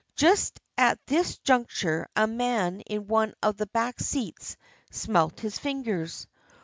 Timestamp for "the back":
3.57-3.99